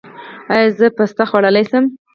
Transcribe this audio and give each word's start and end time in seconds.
ایا 0.53 0.67
زه 0.77 0.87
پسته 0.97 1.23
خوړلی 1.29 1.63
شم؟ 1.69 1.85